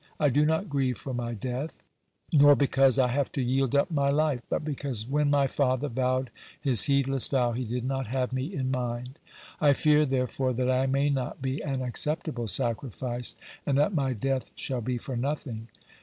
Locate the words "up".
3.75-3.91